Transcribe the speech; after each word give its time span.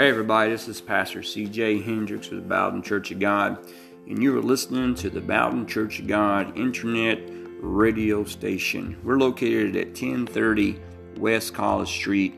Hey, 0.00 0.08
everybody, 0.08 0.50
this 0.50 0.66
is 0.66 0.80
Pastor 0.80 1.20
CJ 1.20 1.84
Hendricks 1.84 2.30
with 2.30 2.40
the 2.40 2.48
Bowdon 2.48 2.80
Church 2.80 3.10
of 3.10 3.18
God, 3.18 3.58
and 4.08 4.22
you 4.22 4.34
are 4.38 4.40
listening 4.40 4.94
to 4.94 5.10
the 5.10 5.20
Bowdon 5.20 5.66
Church 5.66 5.98
of 5.98 6.06
God 6.06 6.56
internet 6.56 7.20
radio 7.60 8.24
station. 8.24 8.96
We're 9.04 9.18
located 9.18 9.76
at 9.76 9.88
1030 9.88 10.80
West 11.18 11.52
College 11.52 11.90
Street, 11.90 12.32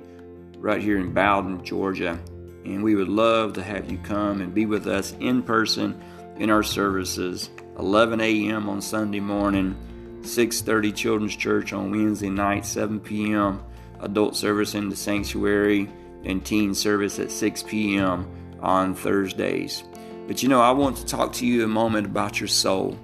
right 0.57 0.83
here 0.83 0.99
in 0.99 1.15
Bowdon, 1.15 1.65
Georgia, 1.65 2.19
and 2.65 2.83
we 2.83 2.97
would 2.97 3.09
love 3.09 3.53
to 3.53 3.63
have 3.63 3.89
you 3.89 3.99
come 3.99 4.41
and 4.41 4.53
be 4.53 4.67
with 4.67 4.89
us 4.89 5.15
in 5.21 5.41
person 5.41 6.03
in 6.39 6.51
our 6.51 6.65
services 6.65 7.49
11 7.79 8.21
a.m. 8.21 8.69
on 8.69 8.83
Sunday 8.83 9.21
morning, 9.21 9.77
6:30 10.23 10.97
Children's 10.97 11.37
Church 11.37 11.73
on 11.73 11.93
Wednesday 11.93 12.29
night, 12.29 12.67
7 12.67 12.99
p.m. 12.99 13.63
adult 14.01 14.35
service 14.35 14.75
in 14.75 14.89
the 14.89 14.97
sanctuary 14.97 15.89
and 16.25 16.45
teen 16.45 16.75
service 16.75 17.19
at 17.19 17.31
6 17.31 17.63
p.m. 17.65 18.31
on 18.61 18.95
Thursdays. 18.95 19.85
But 20.27 20.43
you 20.43 20.49
know, 20.49 20.61
I 20.61 20.71
want 20.71 20.97
to 20.99 21.07
talk 21.07 21.33
to 21.35 21.47
you 21.47 21.65
a 21.65 21.69
moment 21.69 22.07
about 22.07 22.41
your 22.41 22.49
soul. 22.49 22.99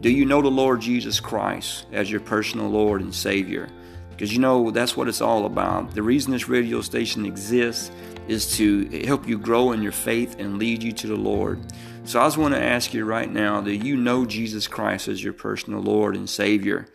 Do 0.00 0.10
you 0.10 0.24
know 0.24 0.42
the 0.42 0.48
Lord 0.48 0.80
Jesus 0.80 1.20
Christ 1.20 1.86
as 1.92 2.10
your 2.10 2.20
personal 2.20 2.68
Lord 2.68 3.00
and 3.00 3.14
Savior? 3.14 3.68
Because 4.10 4.32
you 4.32 4.38
know, 4.38 4.70
that's 4.70 4.96
what 4.96 5.08
it's 5.08 5.20
all 5.20 5.46
about. 5.46 5.94
The 5.94 6.02
reason 6.02 6.32
this 6.32 6.48
radio 6.48 6.80
station 6.80 7.26
exists 7.26 7.90
is 8.28 8.56
to 8.56 8.88
help 9.04 9.28
you 9.28 9.38
grow 9.38 9.72
in 9.72 9.82
your 9.82 9.92
faith 9.92 10.36
and 10.38 10.58
lead 10.58 10.82
you 10.82 10.92
to 10.92 11.06
the 11.06 11.16
Lord. 11.16 11.60
So 12.04 12.20
I 12.20 12.24
just 12.26 12.38
want 12.38 12.54
to 12.54 12.62
ask 12.62 12.94
you 12.94 13.04
right 13.04 13.30
now 13.30 13.60
that 13.62 13.76
you 13.76 13.96
know 13.96 14.24
Jesus 14.24 14.66
Christ 14.66 15.08
as 15.08 15.22
your 15.22 15.32
personal 15.32 15.80
Lord 15.80 16.16
and 16.16 16.28
Savior. 16.28 16.86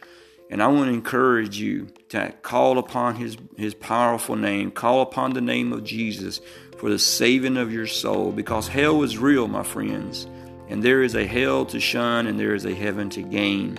And 0.50 0.64
I 0.64 0.68
want 0.68 0.88
to 0.88 0.94
encourage 0.94 1.60
you 1.60 1.88
to 2.10 2.34
call 2.42 2.80
upon 2.80 3.16
his, 3.16 3.38
his 3.56 3.76
powerful 3.76 4.36
name, 4.36 4.72
call 4.72 5.02
upon 5.02 5.34
the 5.34 5.42
name 5.42 5.72
of 5.72 5.84
Jesus 5.84 6.42
for 6.78 6.90
the 6.90 6.98
saving 6.98 7.58
of 7.58 7.72
your 7.72 7.86
soul, 7.86 8.32
because 8.32 8.68
hell 8.68 9.04
is 9.04 9.18
real, 9.18 9.48
my 9.48 9.64
friends. 9.64 10.28
And 10.68 10.82
there 10.82 11.04
is 11.04 11.16
a 11.16 11.26
hell 11.26 11.66
to 11.68 11.80
shun 11.80 12.26
and 12.26 12.40
there 12.40 12.56
is 12.56 12.66
a 12.66 12.74
heaven 12.74 13.10
to 13.12 13.22
gain. 13.22 13.78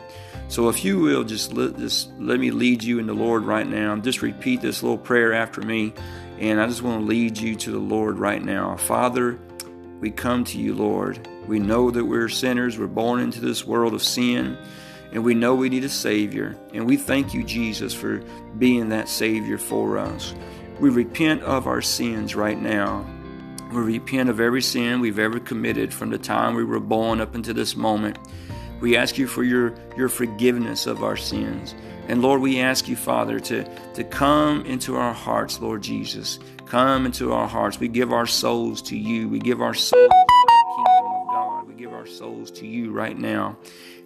So 0.49 0.69
if 0.69 0.85
you 0.85 0.99
will 1.01 1.25
just 1.25 1.53
let, 1.53 1.77
just 1.77 2.11
let 2.19 2.39
me 2.39 2.51
lead 2.51 2.83
you 2.83 2.99
in 2.99 3.07
the 3.07 3.15
Lord 3.15 3.45
right 3.45 3.67
now. 3.67 3.97
Just 3.97 4.23
repeat 4.23 4.61
this 4.61 4.83
little 4.83 4.99
prayer 4.99 5.33
after 5.33 5.63
me. 5.63 5.93
And 6.39 6.61
I 6.61 6.67
just 6.67 6.83
want 6.83 7.03
to 7.03 7.07
lead 7.07 7.39
you 7.39 7.55
to 7.57 7.71
the 7.71 7.79
Lord 7.79 8.19
right 8.19 8.43
now. 8.43 8.77
Father, 8.77 9.39
we 10.01 10.11
come 10.11 10.45
to 10.45 10.59
you, 10.59 10.75
Lord. 10.75 11.29
We 11.47 11.59
know 11.59 11.91
that 11.91 12.05
we're 12.05 12.29
sinners. 12.29 12.79
We're 12.79 12.87
born 12.87 13.21
into 13.21 13.41
this 13.41 13.67
world 13.67 13.95
of 13.95 14.03
sin 14.03 14.57
and 15.13 15.25
we 15.25 15.35
know 15.35 15.55
we 15.55 15.69
need 15.69 15.85
a 15.85 15.89
Savior. 15.89 16.57
And 16.73 16.87
we 16.87 16.97
thank 16.97 17.35
you, 17.35 17.43
Jesus, 17.45 17.93
for 17.93 18.19
being 18.59 18.91
that 18.91 19.09
Savior 19.09 19.59
for 19.59 19.99
us. 19.99 20.35
We 20.79 20.89
repent 20.91 21.43
of 21.43 21.67
our 21.67 21.83
sins 21.83 22.35
right 22.35 22.61
now. 22.61 23.07
We 23.73 23.81
repent 23.81 24.31
of 24.31 24.41
every 24.41 24.63
sin 24.63 25.01
we've 25.01 25.19
ever 25.19 25.41
committed 25.41 25.93
from 25.93 26.11
the 26.11 26.19
time 26.19 26.55
we 26.55 26.65
were 26.65 26.81
born 26.81 27.21
up 27.21 27.35
until 27.35 27.55
this 27.55 27.77
moment. 27.77 28.19
We 28.81 28.97
ask 28.97 29.19
you 29.19 29.27
for 29.27 29.45
your, 29.45 29.75
your 29.97 30.09
forgiveness 30.09 30.87
of 30.87 31.05
our 31.05 31.17
sins. 31.17 31.75
And 32.09 32.23
Lord, 32.23 32.41
we 32.41 32.61
ask 32.61 32.89
you, 32.89 32.97
Father, 32.97 33.39
to, 33.41 33.65
to 33.95 34.05
come 34.05 34.65
into 34.65 34.97
our 34.97 35.13
hearts, 35.13 35.61
Lord 35.61 35.83
Jesus. 35.83 36.39
Come 36.67 37.05
into 37.05 37.33
our 37.33 37.47
hearts. 37.47 37.79
We 37.79 37.89
give 37.89 38.13
our 38.13 38.27
souls 38.27 38.81
to 38.83 38.97
you. 38.97 39.29
We 39.29 39.39
give 39.39 39.61
our 39.61 39.75
souls 39.75 40.11
our 42.01 42.07
souls 42.07 42.51
to 42.51 42.67
you 42.67 42.93
right 42.93 43.19
now. 43.19 43.59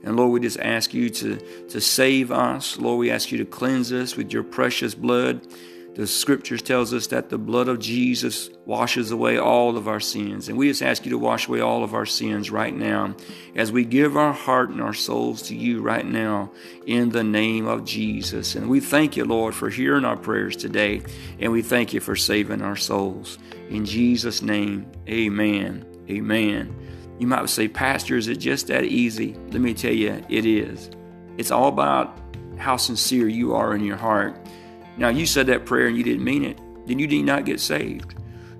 And 0.03 0.17
Lord, 0.17 0.33
we 0.33 0.41
just 0.41 0.59
ask 0.59 0.92
you 0.92 1.11
to, 1.11 1.37
to 1.69 1.81
save 1.81 2.33
us. 2.33 2.77
Lord, 2.77 2.98
we 2.98 3.12
ask 3.12 3.31
you 3.31 3.39
to 3.39 3.45
cleanse 3.45 3.92
us 3.92 4.17
with 4.17 4.33
your 4.33 4.42
precious 4.42 4.97
blood. 4.97 5.47
The 5.95 6.09
scriptures 6.09 6.61
tells 6.61 6.92
us 6.92 7.06
that 7.09 7.28
the 7.28 7.39
blood 7.39 7.69
of 7.69 7.78
Jesus 7.78 8.50
washes 8.67 9.12
away 9.12 9.39
all 9.39 9.77
of 9.77 9.87
our 9.87 10.00
sins. 10.00 10.48
And 10.48 10.59
we 10.59 10.67
just 10.67 10.83
ask 10.83 11.05
you 11.05 11.12
to 11.12 11.19
wash 11.19 11.47
away 11.47 11.60
all 11.60 11.84
of 11.84 11.94
our 11.94 12.05
sins 12.05 12.50
right 12.50 12.75
now 12.75 13.15
as 13.55 13.71
we 13.71 13.84
give 13.84 14.16
our 14.16 14.32
heart 14.32 14.71
and 14.71 14.81
our 14.81 14.93
souls 14.93 15.43
to 15.43 15.55
you 15.55 15.81
right 15.81 16.05
now 16.05 16.50
in 16.87 17.11
the 17.11 17.22
name 17.22 17.69
of 17.69 17.84
Jesus. 17.84 18.56
And 18.56 18.69
we 18.69 18.81
thank 18.81 19.16
you, 19.16 19.25
Lord, 19.25 19.55
for 19.55 19.71
hearing 19.71 20.05
our 20.05 20.16
prayers 20.16 20.56
today. 20.56 21.03
And 21.38 21.53
we 21.53 21.62
thank 21.62 21.93
you 21.93 22.00
for 22.00 22.16
saving 22.16 22.61
our 22.61 22.76
souls. 22.76 23.38
In 23.71 23.84
Jesus' 23.84 24.43
name, 24.43 24.91
amen. 25.09 25.87
Amen. 26.11 26.81
You 27.19 27.26
might 27.26 27.48
say, 27.48 27.69
Pastor, 27.69 28.16
is 28.16 28.28
it 28.28 28.36
just 28.36 28.66
that 28.69 28.84
easy? 28.84 29.34
Let 29.50 29.60
me 29.60 29.75
tell 29.75 29.92
you, 29.92 30.25
it 30.28 30.47
is. 30.47 30.91
It's 31.36 31.50
all 31.50 31.69
about 31.69 32.19
how 32.56 32.76
sincere 32.76 33.28
you 33.28 33.54
are 33.54 33.75
in 33.75 33.84
your 33.84 33.97
heart. 33.97 34.36
Now, 34.97 35.08
you 35.08 35.26
said 35.26 35.47
that 35.47 35.66
prayer 35.66 35.86
and 35.86 35.97
you 35.97 36.04
didn't 36.04 36.25
mean 36.25 36.44
it, 36.44 36.58
then 36.86 36.98
you 36.98 37.06
did 37.06 37.25
not 37.25 37.44
get 37.44 37.60
saved. 37.60 38.14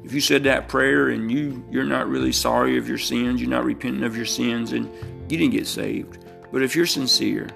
If 0.05 0.13
you 0.13 0.21
said 0.21 0.45
that 0.45 0.69
prayer 0.69 1.09
and 1.09 1.31
you, 1.31 1.65
you're 1.71 1.85
not 1.85 2.09
really 2.09 2.33
sorry 2.33 2.77
of 2.77 2.89
your 2.89 2.99
sins, 2.99 3.41
you're 3.41 3.51
not 3.51 3.65
repenting 3.65 4.05
of 4.05 4.17
your 4.17 4.27
sins, 4.27 4.73
and 4.73 4.93
you 5.31 5.39
didn't 5.39 5.53
get 5.53 5.67
saved. 5.67 6.19
But 6.53 6.63
if 6.63 6.77
you're 6.77 6.87
sincere 6.87 7.49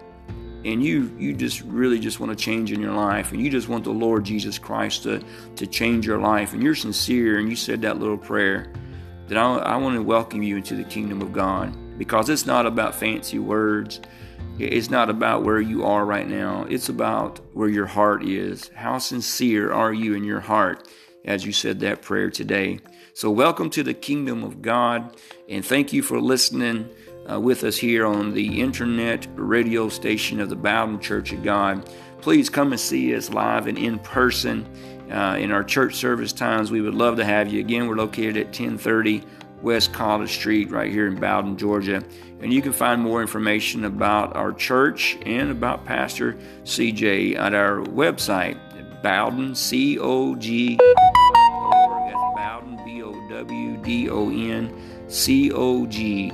and 0.65 0.83
you 0.83 1.15
you 1.19 1.35
just 1.35 1.61
really 1.63 2.01
just 2.01 2.19
want 2.19 2.37
to 2.37 2.45
change 2.45 2.73
in 2.73 2.81
your 2.81 2.93
life 2.93 3.31
and 3.31 3.41
you 3.41 3.49
just 3.49 3.69
want 3.69 3.85
the 3.85 3.91
Lord 3.91 4.25
Jesus 4.25 4.59
Christ 4.59 5.05
to, 5.05 5.23
to 5.55 5.67
change 5.67 6.05
your 6.05 6.19
life 6.19 6.53
and 6.53 6.63
you're 6.63 6.75
sincere 6.75 7.39
and 7.39 7.49
you 7.49 7.55
said 7.55 7.83
that 7.83 7.99
little 7.99 8.19
prayer, 8.19 8.73
then 9.29 9.39
I, 9.39 9.57
I 9.59 9.77
want 9.77 9.95
to 9.97 10.03
welcome 10.03 10.43
you 10.43 10.57
into 10.57 10.75
the 10.75 10.85
kingdom 10.85 11.23
of 11.23 11.33
God 11.33 11.77
because 11.99 12.29
it's 12.29 12.47
not 12.47 12.67
about 12.67 12.95
fancy 12.95 13.39
words. 13.39 14.01
It's 14.59 14.91
not 14.91 15.11
about 15.11 15.45
where 15.45 15.61
you 15.61 15.85
are 15.85 16.05
right 16.05 16.27
now. 16.27 16.67
It's 16.69 16.89
about 16.89 17.39
where 17.55 17.69
your 17.69 17.87
heart 17.87 18.25
is. 18.25 18.71
How 18.75 18.99
sincere 18.99 19.73
are 19.73 19.93
you 19.93 20.15
in 20.15 20.25
your 20.25 20.41
heart 20.41 20.89
as 21.25 21.45
you 21.45 21.53
said 21.53 21.81
that 21.81 22.03
prayer 22.03 22.31
today? 22.31 22.81
So, 23.15 23.31
welcome 23.31 23.71
to 23.71 23.83
the 23.83 23.95
kingdom 23.95 24.45
of 24.45 24.63
God, 24.63 25.17
and 25.49 25.65
thank 25.65 25.93
you 25.93 26.03
for 26.03 26.21
listening 26.21 26.89
uh, 27.31 27.41
with 27.41 27.65
us 27.65 27.77
here 27.77 28.07
on 28.07 28.33
the 28.33 28.61
internet 28.61 29.27
radio 29.35 29.89
station 29.89 30.41
of 30.41 30.51
the 30.51 30.57
Bowdon 30.57 31.01
Church 31.01 31.33
of 31.33 31.43
God. 31.43 31.89
Please 32.21 32.49
come 32.49 32.73
and 32.73 32.81
see 32.81 33.15
us 33.15 33.31
live 33.31 33.67
and 33.67 33.79
in 33.79 33.99
person 33.99 34.67
uh, 35.11 35.37
in 35.39 35.51
our 35.51 35.65
church 35.65 35.95
service 35.95 36.33
times. 36.33 36.71
We 36.71 36.81
would 36.81 36.95
love 36.95 37.17
to 37.17 37.25
have 37.25 37.53
you. 37.53 37.61
Again, 37.61 37.89
we're 37.89 37.97
located 37.97 38.37
at 38.37 38.47
1030 38.47 39.25
West 39.63 39.93
College 39.93 40.31
Street, 40.31 40.71
right 40.71 40.91
here 40.91 41.07
in 41.07 41.17
Bowdon, 41.17 41.57
Georgia. 41.57 42.03
And 42.41 42.53
you 42.53 42.63
can 42.63 42.73
find 42.73 43.03
more 43.03 43.21
information 43.21 43.85
about 43.85 44.37
our 44.37 44.53
church 44.53 45.19
and 45.27 45.51
about 45.51 45.85
Pastor 45.85 46.37
CJ 46.65 47.37
at 47.37 47.55
our 47.55 47.81
website, 47.81 48.57
Bowdon, 49.03 49.55
C 49.57 49.99
O 49.99 50.37
G. 50.37 50.79
D 53.89 54.11
O 54.11 54.29
N, 54.29 54.71
C 55.09 55.51
O 55.51 55.87
G 55.87 56.31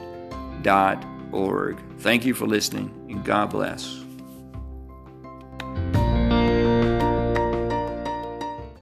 dot 0.62 1.06
org. 1.31 1.78
Thank 2.00 2.25
you 2.25 2.34
for 2.34 2.47
listening, 2.47 2.92
and 3.09 3.25
God 3.25 3.50
bless. 3.50 4.03